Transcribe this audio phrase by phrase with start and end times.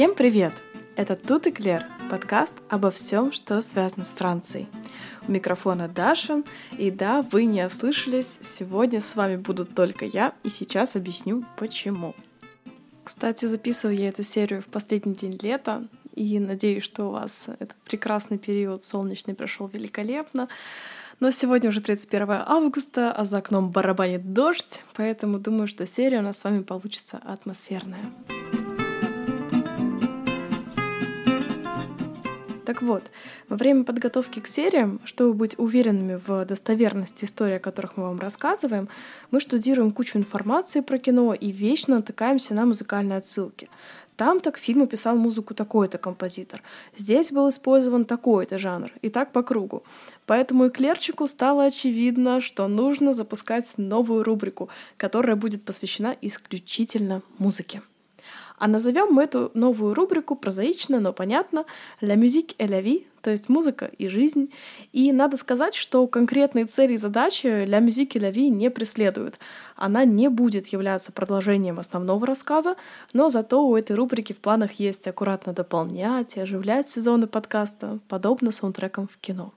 [0.00, 0.54] Всем привет!
[0.96, 4.66] Это Тут и Клер, подкаст обо всем, что связано с Францией.
[5.28, 6.42] У микрофона Даша,
[6.78, 12.14] и да, вы не ослышались, сегодня с вами буду только я, и сейчас объясню почему.
[13.04, 17.76] Кстати, записываю я эту серию в последний день лета, и надеюсь, что у вас этот
[17.84, 20.48] прекрасный период солнечный прошел великолепно.
[21.20, 26.22] Но сегодня уже 31 августа, а за окном барабанит дождь, поэтому думаю, что серия у
[26.22, 28.06] нас с вами получится атмосферная.
[32.70, 33.02] Так вот,
[33.48, 38.20] во время подготовки к сериям, чтобы быть уверенными в достоверности истории, о которых мы вам
[38.20, 38.88] рассказываем,
[39.32, 43.68] мы штудируем кучу информации про кино и вечно натыкаемся на музыкальные отсылки.
[44.14, 46.62] Там-то к фильму писал музыку такой-то композитор.
[46.94, 48.92] Здесь был использован такой-то жанр.
[49.02, 49.82] И так по кругу.
[50.26, 57.82] Поэтому и Клерчику стало очевидно, что нужно запускать новую рубрику, которая будет посвящена исключительно музыке.
[58.60, 61.64] А назовем мы эту новую рубрику прозаично, но понятно
[62.02, 64.52] «La musique et la vie», то есть музыка и жизнь.
[64.92, 69.38] И надо сказать, что конкретные цели и задачи «La musique et la vie» не преследуют.
[69.76, 72.76] Она не будет являться продолжением основного рассказа,
[73.14, 78.52] но зато у этой рубрики в планах есть аккуратно дополнять и оживлять сезоны подкаста, подобно
[78.52, 79.54] саундтрекам в кино.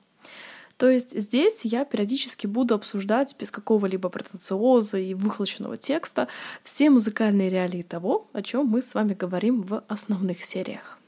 [0.77, 6.27] То есть здесь я периодически буду обсуждать без какого-либо претенциоза и выхлоченного текста
[6.63, 10.99] все музыкальные реалии того, о чем мы с вами говорим в основных сериях.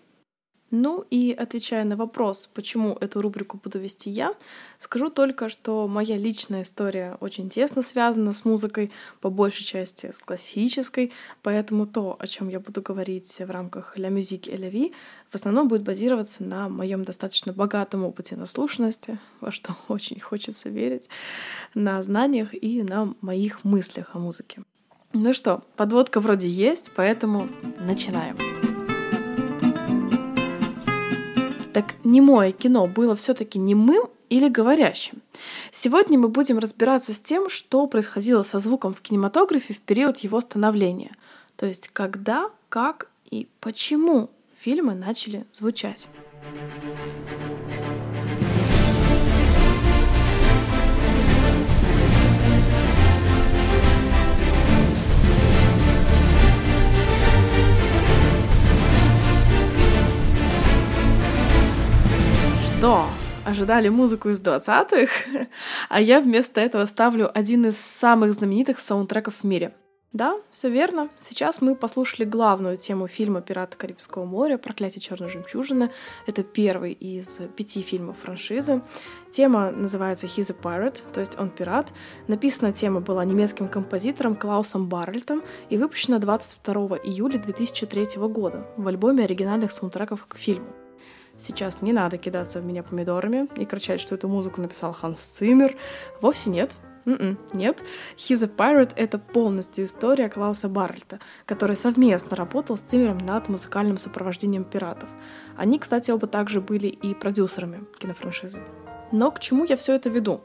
[0.71, 4.33] Ну и отвечая на вопрос, почему эту рубрику буду вести я,
[4.79, 8.91] скажу только, что моя личная история очень тесно связана с музыкой,
[9.21, 11.13] по большей части с классической,
[11.43, 14.93] поэтому то, о чем я буду говорить в рамках La Musique et la Vie,
[15.29, 21.09] в основном будет базироваться на моем достаточно богатом опыте наслушанности, во что очень хочется верить,
[21.75, 24.63] на знаниях и на моих мыслях о музыке.
[25.13, 27.47] Ну что, подводка вроде есть, поэтому
[27.79, 28.35] начинаем.
[31.75, 35.21] Так немое кино было все-таки немым или говорящим?
[35.73, 40.39] Сегодня мы будем разбираться с тем, что происходило со звуком в кинематографе в период его
[40.39, 41.11] становления.
[41.57, 46.07] То есть когда, как и почему фильмы начали звучать.
[62.85, 63.07] Что?
[63.45, 65.47] Ожидали музыку из 20-х?
[65.89, 69.73] А я вместо этого ставлю один из самых знаменитых саундтреков в мире.
[70.13, 71.09] Да, все верно.
[71.19, 74.59] Сейчас мы послушали главную тему фильма «Пираты Карибского моря.
[74.59, 75.89] Проклятие черной жемчужины».
[76.27, 78.83] Это первый из пяти фильмов франшизы.
[79.31, 81.91] Тема называется «He's a Pirate», то есть он пират.
[82.27, 85.41] Написана тема была немецким композитором Клаусом Баррельтом
[85.71, 90.84] и выпущена 22 июля 2003 года в альбоме оригинальных саундтреков к фильму.
[91.37, 95.75] Сейчас не надо кидаться в меня помидорами и кричать, что эту музыку написал Ханс Циммер.
[96.21, 96.75] Вовсе нет.
[97.05, 97.83] Mm-mm, м-м, нет.
[98.17, 103.97] He's a Pirate— это полностью история Клауса Баррельта, который совместно работал с Циммером над музыкальным
[103.97, 105.09] сопровождением пиратов.
[105.55, 108.61] Они, кстати, оба также были и продюсерами кинофраншизы.
[109.11, 110.41] Но к чему я все это веду?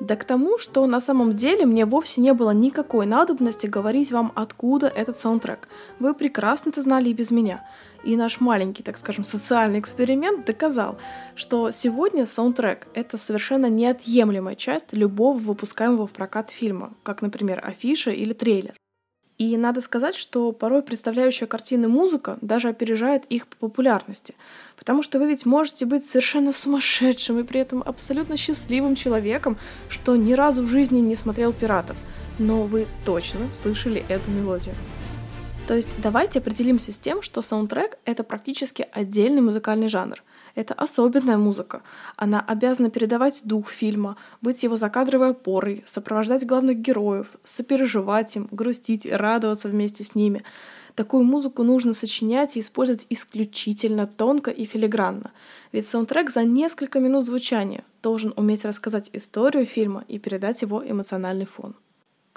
[0.00, 4.32] Да к тому, что на самом деле мне вовсе не было никакой надобности говорить вам,
[4.34, 5.68] откуда этот саундтрек.
[5.98, 7.64] Вы прекрасно это знали и без меня.
[8.08, 10.96] И наш маленький, так скажем, социальный эксперимент доказал,
[11.34, 18.10] что сегодня саундтрек— это совершенно неотъемлемая часть любого выпускаемого в прокат фильма, как, например, афиша
[18.10, 18.72] или трейлер.
[19.36, 24.34] И надо сказать, что порой представляющая картины музыка даже опережает их по популярности.
[24.78, 29.58] Потому что вы ведь можете быть совершенно сумасшедшим и при этом абсолютно счастливым человеком,
[29.90, 31.98] что ни разу в жизни не смотрел «Пиратов».
[32.38, 34.74] Но вы точно слышали эту мелодию.
[35.68, 40.24] То есть давайте определимся с тем, что саундтрек— это практически отдельный музыкальный жанр.
[40.54, 41.82] Это особенная музыка.
[42.16, 49.04] Она обязана передавать дух фильма, быть его закадровой опорой, сопровождать главных героев, сопереживать им, грустить,
[49.04, 50.42] радоваться вместе с ними.
[50.94, 55.32] Такую музыку нужно сочинять и использовать исключительно тонко и филигранно.
[55.72, 61.44] Ведь саундтрек за несколько минут звучания должен уметь рассказать историю фильма и передать его эмоциональный
[61.44, 61.74] фон.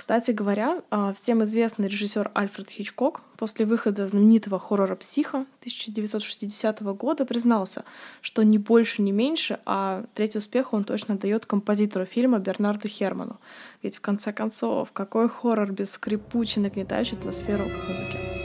[0.02, 7.24] Кстати говоря, а, всем известный режиссер Альфред Хичкок после выхода знаменитого хоррора «Психа» 1960 года
[7.24, 7.84] признался,
[8.22, 13.40] что ни больше, ни меньше, а третий успех он точно дает композитору фильма Бернарду Херману.
[13.84, 18.41] Ведь в конце концов, какой хоррор без скрипучей, нагнетающей атмосферу музыки?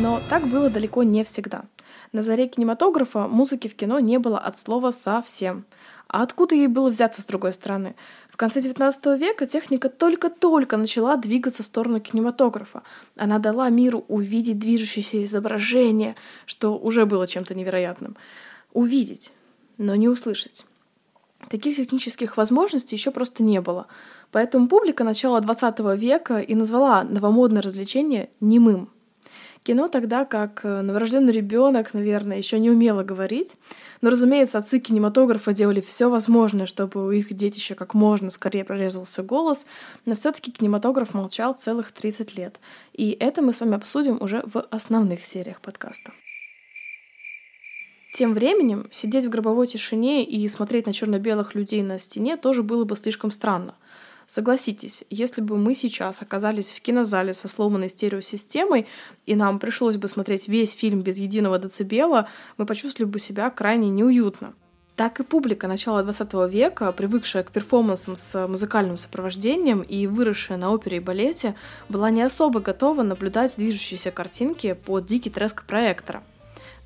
[0.00, 1.64] Но так было далеко не всегда.
[2.12, 5.64] На заре кинематографа музыки в кино не было от слова совсем.
[6.06, 7.96] А откуда ей было взяться с другой стороны?
[8.30, 12.84] В конце XIX века техника только-только начала двигаться в сторону кинематографа.
[13.16, 16.14] Она дала миру увидеть движущееся изображение,
[16.46, 18.16] что уже было чем-то невероятным.
[18.72, 19.32] Увидеть,
[19.78, 20.64] но не услышать.
[21.50, 23.88] Таких технических возможностей еще просто не было.
[24.30, 28.90] Поэтому публика начала XX века и назвала новомодное развлечение немым.
[29.68, 33.56] Кино тогда, как э, новорожденный ребенок, наверное, еще не умела говорить.
[34.00, 39.22] Но, разумеется, отцы кинематографа делали все возможное, чтобы у их детища как можно скорее прорезался
[39.22, 39.66] голос,
[40.06, 42.60] но все-таки кинематограф молчал целых 30 лет.
[42.94, 46.12] И это мы с вами обсудим уже в основных сериях подкаста.
[48.14, 52.84] Тем временем сидеть в гробовой тишине и смотреть на черно-белых людей на стене тоже было
[52.84, 53.74] бы слишком странно.
[54.28, 58.86] Согласитесь, если бы мы сейчас оказались в кинозале со сломанной стереосистемой,
[59.24, 62.28] и нам пришлось бы смотреть весь фильм без единого децибела,
[62.58, 64.52] мы почувствовали бы себя крайне неуютно.
[64.96, 70.72] Так и публика начала 20 века, привыкшая к перформансам с музыкальным сопровождением и выросшая на
[70.72, 71.54] опере и балете,
[71.88, 76.22] была не особо готова наблюдать движущиеся картинки под дикий треск проектора.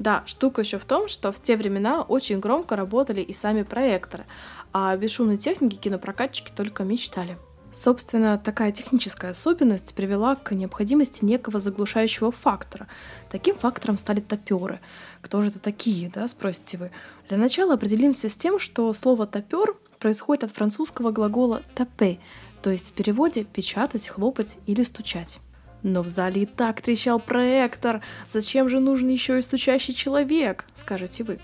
[0.02, 4.25] Да, штука еще в том, что в те времена очень громко работали и сами проекторы,
[4.72, 7.38] а без шумной техники кинопрокатчики только мечтали.
[7.70, 12.88] Собственно, такая техническая особенность привела к необходимости некого заглушающего фактора.
[13.31, 14.81] Таким фактором стали топеры.
[15.20, 16.90] Кто же это такие, да, спросите вы?
[17.28, 22.19] Для начала определимся с тем, что слово топер происходит от французского глагола «тапе»,
[22.60, 25.38] то есть в переводе «печатать», «хлопать» или «стучать».
[25.82, 28.02] Но в зале и так трещал проектор.
[28.29, 31.38] Зачем же нужен еще и стучащий человек, скажете вы.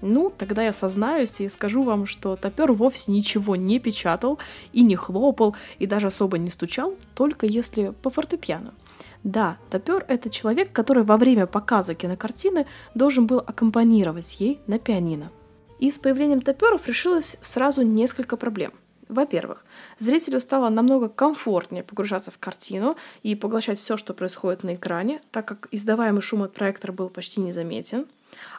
[0.00, 4.38] Ну, тогда я сознаюсь и скажу вам, что топер вовсе ничего не печатал
[4.72, 8.74] и не хлопал, и даже особо не стучал, только если по фортепиано.
[9.22, 15.30] Да, топер— это человек, который во время показа кинокартины должен был аккомпанировать ей на пианино.
[15.78, 18.72] И с появлением топеров решилось сразу несколько проблем—
[19.08, 19.64] во-первых,
[19.98, 25.46] зрителю стало намного комфортнее погружаться в картину и поглощать все, что происходит на экране, так
[25.46, 28.06] как издаваемый шум от проектора был почти незаметен.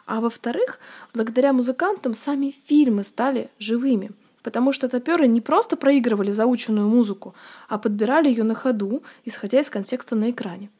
[0.06, 0.78] А во-вторых,
[1.12, 4.10] благодаря музыкантам сами фильмы стали живыми,
[4.42, 7.34] потому что топеры не просто проигрывали заученную музыку,
[7.68, 10.70] а подбирали ее на ходу, исходя из контекста на экране.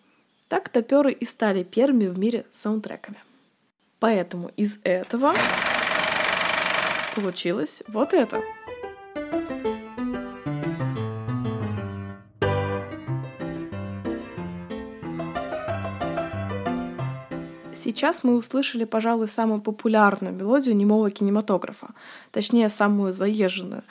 [0.48, 3.18] Так топеры и стали первыми в мире саундтреками.
[3.98, 5.34] Поэтому из этого
[7.16, 8.40] получилось вот это.
[17.86, 21.90] Сейчас мы услышали, пожалуй, самую популярную мелодию немого кинематографа,
[22.32, 23.84] точнее, самую заезженную.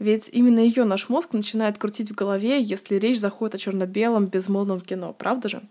[0.00, 4.80] Ведь именно ее наш мозг начинает крутить в голове, если речь заходит о черно-белом безмолвном
[4.80, 5.62] кино, правда же?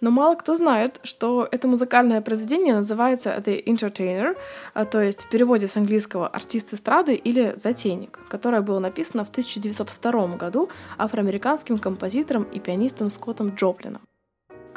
[0.00, 4.36] Но мало кто знает, что это музыкальное произведение называется The Entertainer,
[4.74, 9.30] а, то есть в переводе с английского «артист эстрады» или «затейник», которое было написано в
[9.30, 14.02] 1902 году афроамериканским композитором и пианистом Скоттом Джоплином.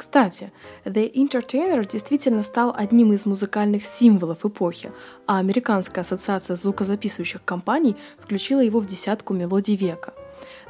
[0.00, 0.50] Кстати,
[0.86, 4.92] The Entertainer действительно стал одним из музыкальных символов эпохи,
[5.26, 10.14] а Американская ассоциация звукозаписывающих компаний включила его в десятку мелодий века.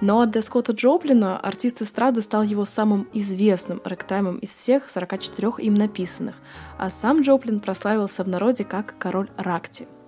[0.00, 5.74] Но для Скотта Джоплина артист эстрады стал его самым известным рэктаймом из всех 44 им
[5.74, 6.34] написанных,
[6.76, 9.86] а сам Джоплин прославился в народе как король ракти–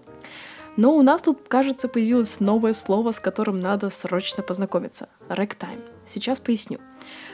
[0.79, 5.81] но у нас тут, кажется, появилось новое слово, с которым надо срочно познакомиться— рэктайм.
[6.05, 6.79] Сейчас поясню.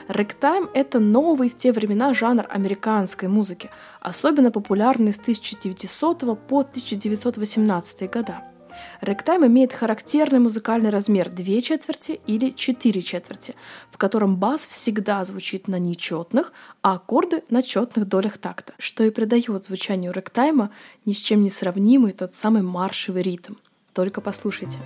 [0.08, 3.70] Рэктайм— это новый в те времена жанр американской музыки,
[4.00, 8.42] особенно популярный с 1900 по 1918 года.
[9.00, 13.54] Рэктайм имеет характерный музыкальный размер 2 четверти или 4 четверти,
[13.90, 19.10] в котором бас всегда звучит на нечетных, а аккорды на четных долях такта, что и
[19.10, 20.70] придает звучанию рэктайма
[21.04, 23.54] ни с чем не сравнимый тот самый маршевый ритм.
[23.92, 24.78] Только послушайте.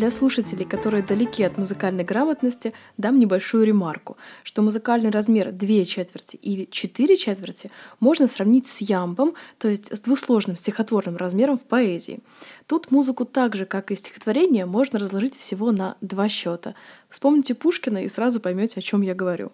[0.00, 6.36] Для слушателей, которые далеки от музыкальной грамотности, дам небольшую ремарку, что музыкальный размер 2 четверти
[6.36, 12.20] или 4 четверти можно сравнить с ямбом, то есть с двусложным стихотворным размером в поэзии.
[12.66, 16.74] Тут музыку так же, как и стихотворение, можно разложить всего на два счета.
[17.10, 19.52] Вспомните Пушкина и сразу поймете, о чем я говорю.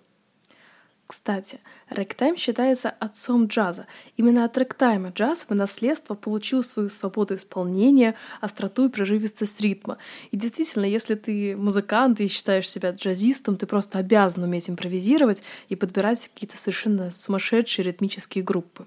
[1.07, 3.87] Кстати, рэктайм считается отцом джаза.
[4.17, 9.99] Именно от рэктайма джаз в наследство получил свою свободу исполнения, остроту и прерывистость ритма.
[10.33, 15.77] И действительно, если ты музыкант и считаешь себя джазистом, ты просто обязан уметь импровизировать и
[15.77, 18.87] подбирать какие-то совершенно сумасшедшие ритмические группы.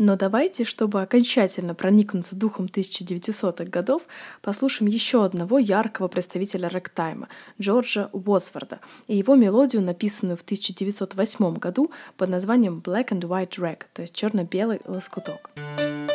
[0.00, 4.00] Но давайте, чтобы окончательно проникнуться духом 1900-х годов,
[4.40, 7.28] послушаем еще одного яркого представителя рэктайма—
[7.60, 13.82] Джорджа Уотсворда и его мелодию, написанную в 1908 году под названием «Black and White Rag»,
[13.92, 15.50] то есть черно-белый лоскуток.
[15.58, 16.09] А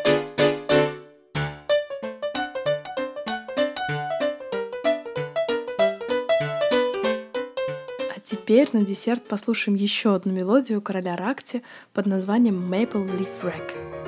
[8.25, 11.63] теперь на десерт послушаем еще одну мелодию короля Ракти
[11.94, 14.05] под названием Maple Leaf Rag.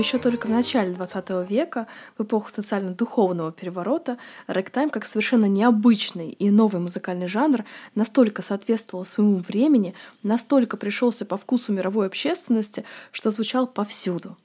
[0.00, 1.86] Еще только в начале 20 века,
[2.18, 7.64] в эпоху социально-духовного переворота, рэктайм как совершенно необычный и новый музыкальный жанр
[7.94, 14.36] настолько соответствовал своему времени, настолько пришелся по вкусу мировой общественности, что звучал повсюду.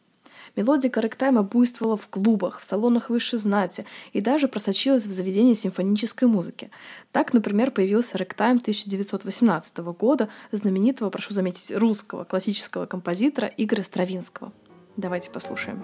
[0.56, 6.28] Мелодика рэктайма буйствовала в клубах, в салонах высшей знати и даже просочилась в заведение симфонической
[6.28, 6.72] музыки.
[7.12, 14.54] Так, например, появился рэктайм 1918 года знаменитого, прошу заметить, русского классического композитора Игоря Стравинского.
[14.98, 15.84] Давайте послушаем.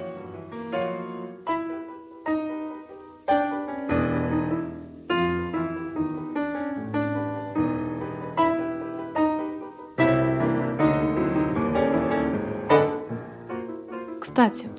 [14.21, 14.69] Кстати,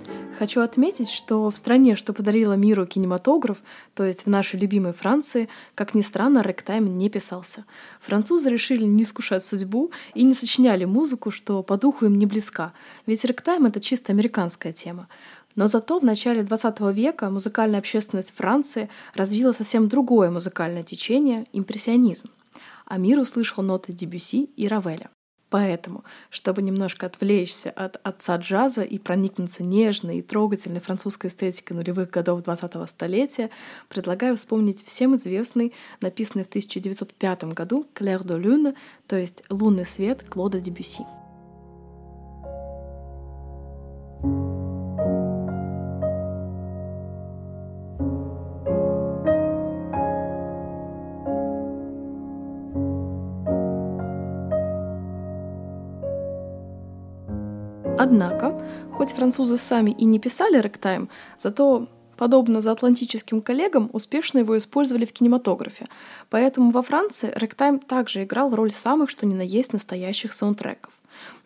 [0.42, 3.58] Хочу отметить, что в стране, что подарила миру кинематограф,
[3.94, 7.64] то есть в нашей любимой Франции, как ни странно, рэктайм не писался.
[8.00, 12.72] Французы решили не искушать судьбу и не сочиняли музыку, что по духу им не близка,
[13.06, 15.06] ведь рэктайм— это чисто американская тема.
[15.54, 22.30] Но зато в начале XX века музыкальная общественность Франции развила совсем другое музыкальное течение— импрессионизм.
[22.87, 25.08] А мир услышал ноты Дебюси и Равеля.
[25.52, 32.09] Поэтому, чтобы немножко отвлечься от отца джаза и проникнуться нежной и трогательной французской эстетикой нулевых
[32.09, 33.50] годов 20-го столетия,
[33.90, 38.75] предлагаю вспомнить всем известный, написанный в 1905 году «Clair de Lune»,
[39.06, 41.04] то есть «Лунный свет» Клода Дебюси.
[58.04, 65.04] Однако, хоть французы сами и не писали рэктайм, зато подобно заатлантическим коллегам, успешно его использовали
[65.04, 65.87] в кинематографе.
[66.28, 70.92] Поэтому во Франции рэктайм также играл роль самых что ни на есть настоящих саундтреков.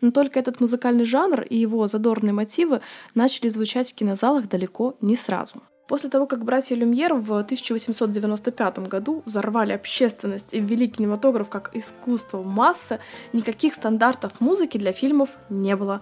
[0.01, 2.81] Но только этот музыкальный жанр и его задорные мотивы
[3.13, 5.61] начали звучать в кинозалах далеко не сразу.
[5.87, 12.43] После того, как братья Люмьер в 1895 году взорвали общественность и ввели кинематограф как искусство
[12.43, 12.99] массы,
[13.31, 16.01] никаких стандартов музыки для фильмов не было.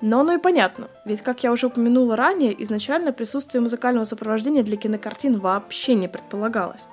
[0.00, 4.76] Но оно и понятно, ведь, как я уже упомянула ранее, изначально присутствие музыкального сопровождения для
[4.76, 6.88] кинокартин вообще не предполагалось.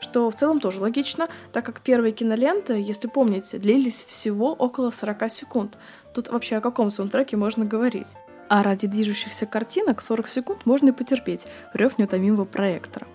[0.00, 5.30] Что в целом тоже логично, так как первые киноленты, если помните, длились всего около 40
[5.30, 5.78] секунд.
[6.14, 8.08] Тут вообще о каком саундтреке можно говорить?
[8.48, 13.06] А ради движущихся картинок 40 секунд можно и потерпеть, рев неутомимого проектора.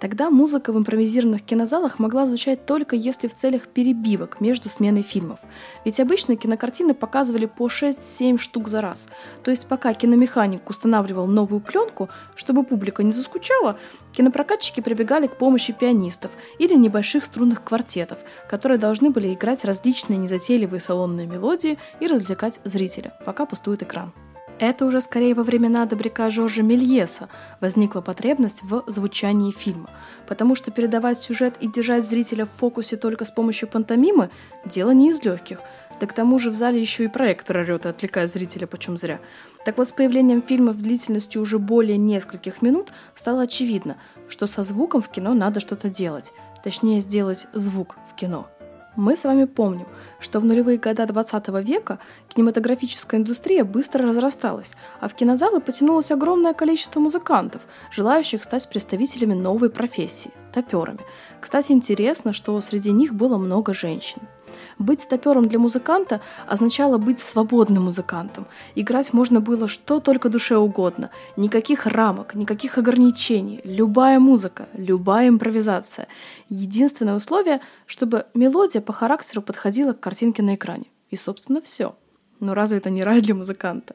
[0.00, 5.40] Тогда музыка в импровизированных кинозалах могла звучать только если в целях перебивок между сменой фильмов.
[5.84, 9.08] Ведь обычно кинокартины показывали по 6-7 штук за раз.
[9.42, 13.78] То есть пока киномеханик устанавливал новую пленку, чтобы публика не заскучала,
[14.12, 20.80] кинопрокатчики прибегали к помощи пианистов или небольших струнных квартетов, которые должны были играть различные незатейливые
[20.80, 24.12] салонные мелодии и развлекать зрителя, пока пустует экран.
[24.58, 27.28] Это уже скорее во времена добряка Жоржа Мельеса
[27.60, 29.90] возникла потребность в звучании фильма,
[30.28, 34.30] потому что передавать сюжет и держать зрителя в фокусе только с помощью пантомимы–
[34.64, 35.60] дело не из легких.
[36.00, 39.20] Да к тому же в зале еще и проектор орет и отвлекает зрителя почем зря.
[39.64, 43.96] Так вот, с появлением фильмов длительностью уже более нескольких минут стало очевидно,
[44.28, 46.32] что со звуком в кино надо что-то делать.
[46.62, 48.48] Точнее, сделать звук в кино–
[48.96, 49.86] мы с вами помним,
[50.20, 56.52] что в нулевые года 20 века кинематографическая индустрия быстро разрасталась, а в кинозалы потянулось огромное
[56.52, 61.00] количество музыкантов, желающих стать представителями новой профессии– топерами.
[61.40, 64.22] Кстати, интересно, что среди них было много женщин–
[64.78, 68.46] быть стопером для музыканта означало быть свободным музыкантом.
[68.74, 71.10] Играть можно было что только душе угодно.
[71.36, 73.60] Никаких рамок, никаких ограничений.
[73.64, 76.06] Любая музыка, любая импровизация.
[76.48, 80.86] Единственное условие, чтобы мелодия по характеру подходила к картинке на экране.
[81.10, 81.94] И, собственно, все.
[82.40, 83.94] Но разве это не рай для музыканта?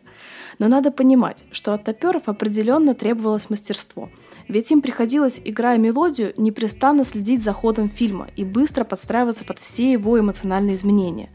[0.60, 4.10] Но надо понимать, что от топеров определенно требовалось мастерство–
[4.48, 9.92] ведь им приходилось, играя мелодию, непрестанно следить за ходом фильма и быстро подстраиваться под все
[9.92, 11.30] его эмоциональные изменения.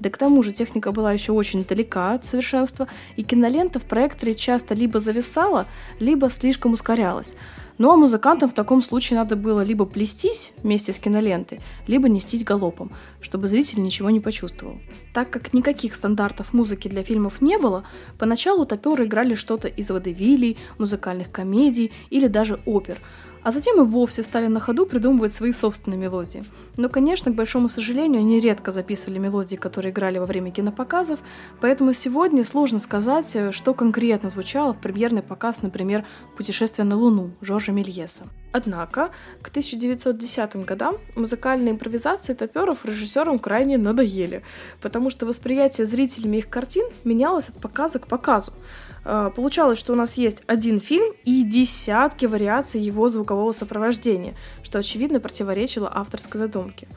[0.00, 4.34] Да к тому же техника была еще очень далека от совершенства, и кинолента в проекторе
[4.34, 5.66] часто либо зависала,
[5.98, 7.34] либо слишком ускорялась.
[7.78, 12.42] Ну а музыкантам в таком случае надо было либо плестись вместе с кинолентой, либо нестись
[12.42, 14.80] галопом, чтобы зритель ничего не почувствовал.
[15.14, 17.84] Так как никаких стандартов музыки для фильмов не было,
[18.18, 22.98] поначалу топеры играли что-то из водевилей, музыкальных комедий или даже опер–
[23.42, 26.44] а затем и вовсе стали на ходу придумывать свои собственные мелодии.
[26.76, 31.20] Но, конечно, к большому сожалению, они редко записывали мелодии, которые играли во время кинопоказов,
[31.60, 36.04] поэтому сегодня сложно сказать, э, что конкретно звучало в премьерный показ, например,
[36.36, 38.24] «Путешествие на Луну» Жоржа Мельеса.
[38.50, 39.10] Однако,
[39.42, 44.42] к 1910 годам музыкальные импровизации топеров режиссерам крайне надоели,
[44.80, 48.52] потому что восприятие зрителями их картин менялось от показа к показу.
[49.10, 54.78] А, получалось, что у нас есть один фильм и десятки вариаций его звукового сопровождения, что
[54.78, 56.88] очевидно противоречило авторской задумке.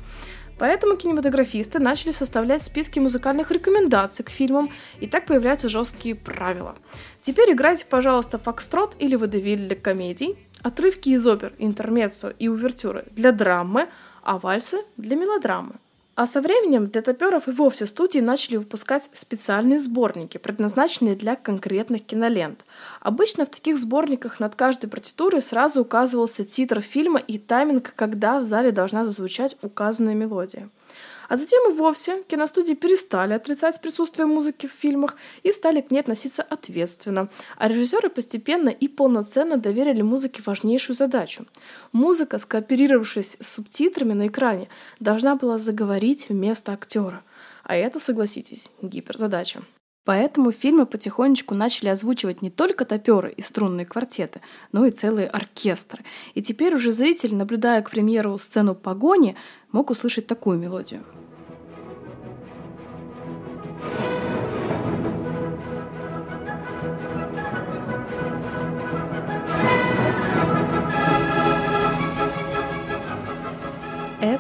[0.60, 6.76] Поэтому кинематографисты начали составлять списки музыкальных рекомендаций к фильмам, и так появляются жесткие правила.
[7.22, 13.32] Теперь играйте, пожалуйста, фокстрот или водевиль для комедий, отрывки из опер, интермеццо и увертюры для
[13.32, 13.88] драмы,
[14.22, 15.76] а вальсы для мелодрамы.
[16.14, 22.06] А со временем для топеров и вовсе студии начали выпускать специальные сборники, предназначенные для конкретных
[22.06, 22.66] кинолент.
[23.00, 28.44] Обычно в таких сборниках над каждой партитурой сразу указывался титр фильма и тайминг, когда в
[28.44, 30.70] зале должна зазвучать указанная мелодия.
[31.32, 36.02] А затем и вовсе киностудии перестали отрицать присутствие музыки в фильмах и стали к ней
[36.02, 37.30] относиться ответственно.
[37.56, 41.46] А режиссеры постепенно и полноценно доверили музыке важнейшую задачу.
[41.94, 44.68] Музыка, скооперировавшись с субтитрами на экране,
[45.00, 47.24] должна была заговорить вместо актера.
[47.64, 49.62] А это, согласитесь, гиперзадача.
[50.04, 54.42] Поэтому фильмы потихонечку начали озвучивать не только топеры и струнные квартеты,
[54.72, 56.04] но и целые оркестры.
[56.34, 59.36] И теперь уже зритель, наблюдая, к примеру, сцену погони,
[59.72, 61.04] мог услышать такую мелодию.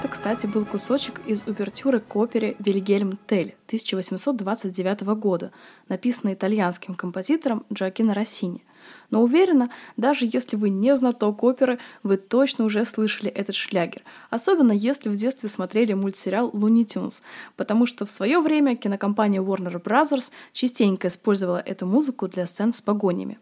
[0.02, 5.52] Это, кстати, был кусочек из увертюры к опере «Вильгельм Тель» 1829 года,
[5.90, 8.64] написанной итальянским композитором Джоакино Россини.
[9.12, 14.72] Но уверена, даже если вы не знаток оперы, вы точно уже слышали этот шлягер, особенно
[14.72, 17.22] если в детстве смотрели мультсериал «Луни Тюнс»,
[17.56, 20.32] потому что в свое время кинокомпания Warner Bros.
[20.52, 23.38] частенько использовала эту музыку для сцен с погонями.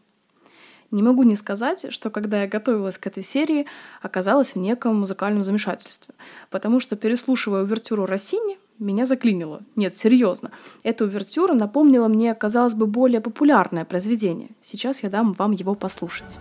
[0.91, 3.67] Не могу не сказать, что когда я готовилась к этой серии,
[4.01, 6.15] оказалась в неком музыкальном замешательстве,
[6.49, 9.61] потому что, переслушивая увертюру Россини, меня заклинило.
[9.75, 10.51] Нет, серьезно.
[10.83, 14.49] Эта увертюра напомнила мне, казалось бы, более популярное произведение.
[14.61, 16.39] Сейчас я дам вам его послушать.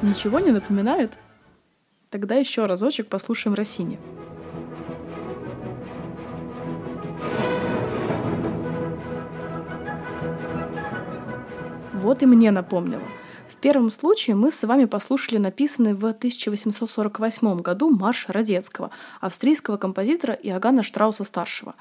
[0.00, 1.12] Ничего не напоминает?
[2.08, 3.98] Тогда еще разочек послушаем Россини.
[12.08, 13.02] Вот и мне напомнило.
[13.50, 18.88] В первом случае мы с вами послушали написанный в 1848 году марш Радецкого,
[19.20, 21.74] австрийского композитора Иоганна Штрауса-старшего.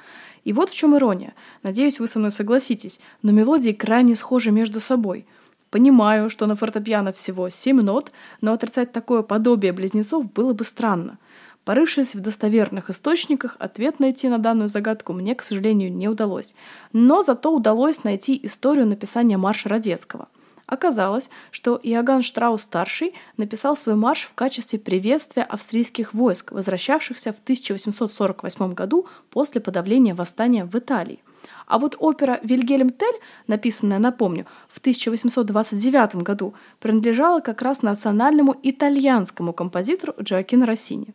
[0.44, 1.34] И вот в чем ирония.
[1.64, 5.26] Надеюсь, вы со мной согласитесь, но мелодии крайне схожи между собой.
[5.70, 8.12] Понимаю, что на фортепиано всего 7 нот,
[8.42, 11.20] но отрицать такое подобие близнецов было бы странно.
[11.68, 16.56] Порывшись в достоверных источниках, ответ найти на данную загадку мне, к сожалению, не удалось.
[16.94, 20.30] Но зато удалось найти историю написания марша Радецкого.
[20.66, 28.74] Оказалось, что Иоганн Штраус-старший написал свой марш в качестве приветствия австрийских войск, возвращавшихся в 1848
[28.74, 31.20] году после подавления восстания в Италии.
[31.66, 39.52] А вот опера «Вильгельм Тель», написанная, напомню, в 1829 году, принадлежала как раз национальному итальянскому
[39.52, 41.14] композитору Джоакино Россини.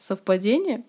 [0.00, 0.82] Совпадение?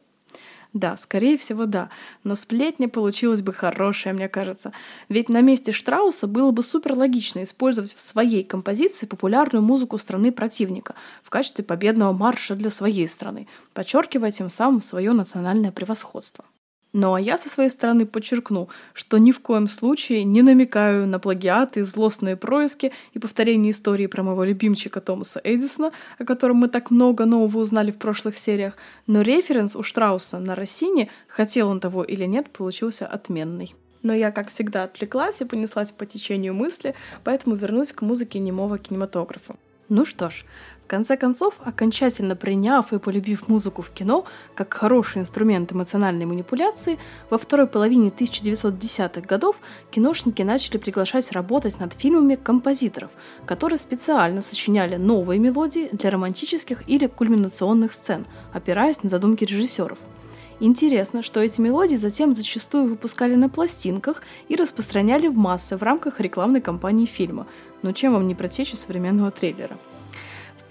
[0.71, 1.89] Да, скорее всего, да.
[2.23, 4.71] Но сплетня получилась бы хорошая, мне кажется.
[5.09, 10.31] Ведь на месте Штрауса было бы супер логично использовать в своей композиции популярную музыку страны
[10.31, 16.45] противника в качестве победного марша для своей страны, подчеркивая тем самым свое национальное превосходство.
[16.93, 21.19] Ну а я со своей стороны подчеркну, что ни в коем случае не намекаю на
[21.19, 26.91] плагиаты, злостные происки и повторение истории про моего любимчика Томаса Эдисона, о котором мы так
[26.91, 28.75] много нового узнали в прошлых сериях,
[29.07, 33.73] но референс у Штрауса на Россине, хотел он того или нет, получился отменный.
[34.03, 38.77] Но я, как всегда, отвлеклась и понеслась по течению мысли, поэтому вернусь к музыке немого
[38.77, 39.55] кинематографа.
[39.93, 40.45] Ну что ж,
[40.91, 44.25] конце концов, окончательно приняв и полюбив музыку в кино
[44.55, 46.97] как хороший инструмент эмоциональной манипуляции,
[47.29, 49.55] во второй половине 1910-х годов
[49.89, 53.09] киношники начали приглашать работать над фильмами композиторов,
[53.45, 59.97] которые специально сочиняли новые мелодии для романтических или кульминационных сцен, опираясь на задумки режиссеров.
[60.63, 66.19] Интересно, что эти мелодии затем зачастую выпускали на пластинках и распространяли в массы в рамках
[66.19, 67.47] рекламной кампании фильма.
[67.81, 69.75] Но чем вам не протечь современного трейлера?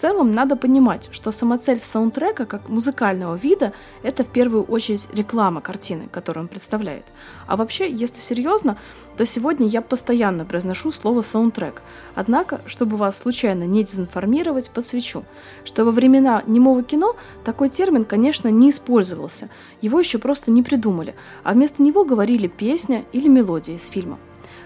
[0.01, 6.09] Целом надо понимать, что самоцель саундтрека как музыкального вида– это в первую очередь реклама картины,
[6.11, 7.05] которую он представляет.
[7.47, 8.79] А вообще, если серьезно,
[9.19, 11.83] то сегодня я постоянно произношу слово саундтрек.
[12.15, 15.27] Однако, чтобы вас случайно не дезинформировать, подсвечу,
[15.67, 19.51] что во времена немого кино такой термин, конечно, не использовался.
[19.83, 24.19] Его еще просто не придумали, а вместо него говорили песня или мелодия из фильма.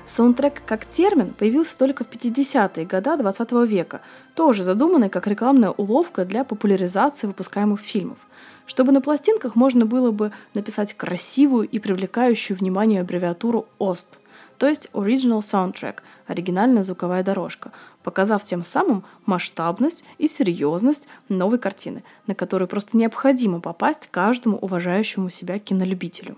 [0.07, 4.03] Саундтрек как термин появился только в 50-е годы 20 века,
[4.35, 8.19] тоже задуманный как рекламная уловка для популяризации выпускаемых фильмов,
[8.67, 14.19] чтобы на пластинках можно было бы написать красивую и привлекающую внимание аббревиатуру ОСТ,
[14.59, 22.05] то есть Original Soundtrack, оригинальная звуковая дорожка, показав тем самым масштабность и серьезность новой картины,
[22.27, 26.37] на которую просто необходимо попасть каждому уважающему себя кинолюбителю.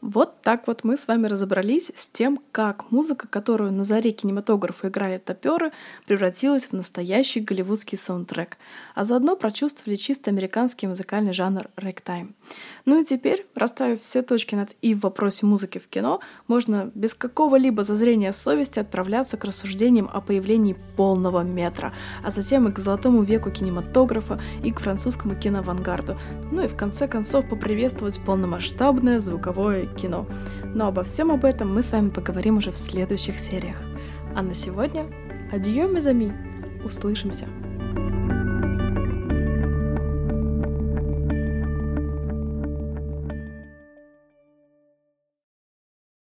[0.00, 4.88] Вот так вот мы с вами разобрались с тем, как музыка, которую на заре кинематографа
[4.88, 5.72] играли топеры,
[6.06, 8.58] превратилась в настоящий голливудский саундтрек,
[8.94, 12.36] а заодно прочувствовали чисто американский музыкальный жанр рэктайм.
[12.84, 17.14] Ну и теперь, расставив все точки над «и» в вопросе музыки в кино, можно без
[17.14, 21.92] какого-либо зазрения совести отправляться к рассуждениям о появлении полного метра,
[22.24, 26.16] а затем и к золотому веку кинематографа, и к французскому киноавангарду,
[26.52, 30.26] ну и в конце концов поприветствовать полномасштабное звуковое кино.
[30.64, 33.76] Но обо всем об этом мы с вами поговорим уже в следующих сериях.
[34.34, 35.06] А на сегодня
[35.52, 36.32] адьё, мезами!
[36.84, 37.46] Услышимся!